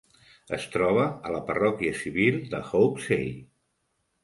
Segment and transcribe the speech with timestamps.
[0.55, 3.31] Es troba a la parròquia civil de Hopesay.